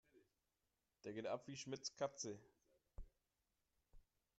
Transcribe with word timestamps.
Der 1.03 1.13
geht 1.13 1.27
ab 1.27 1.43
wie 1.47 1.55
Schmitz' 1.55 1.95
Katze. 1.95 2.39